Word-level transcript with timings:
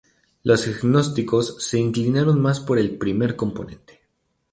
Los 0.41 0.65
gnósticos 0.81 1.63
se 1.63 1.77
inclinaron 1.77 2.41
más 2.41 2.59
por 2.59 2.79
el 2.79 2.97
primer 2.97 3.35
componente. 3.35 4.01